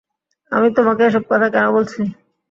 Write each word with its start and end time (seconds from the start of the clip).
আমি 0.51 0.67
তোমাকে 0.77 1.01
এসব 1.05 1.23
কথা 1.31 1.47
কেন 1.53 1.65
বলছি? 1.75 2.01